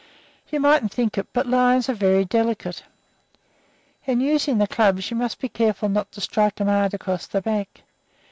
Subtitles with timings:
[0.49, 2.81] You mightn't think it, but lions are very delicate.
[4.07, 7.39] In using the clubs, you must be careful not to strike 'em hard across the
[7.39, 7.83] back.